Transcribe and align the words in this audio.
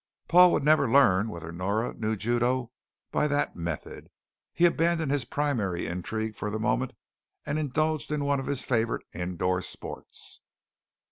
Paul 0.27 0.51
would 0.53 0.63
never 0.63 0.89
learn 0.89 1.29
whether 1.29 1.51
Nora 1.51 1.93
knew 1.93 2.15
Judo 2.15 2.71
by 3.11 3.27
that 3.27 3.55
method. 3.55 4.09
He 4.51 4.65
abandoned 4.65 5.11
his 5.11 5.25
primary 5.25 5.85
intrigue 5.85 6.35
for 6.35 6.49
the 6.49 6.57
moment 6.59 6.95
and 7.45 7.59
indulged 7.59 8.11
in 8.11 8.25
one 8.25 8.39
of 8.39 8.47
his 8.47 8.63
favorite 8.63 9.05
indoor 9.13 9.61
sports. 9.61 10.39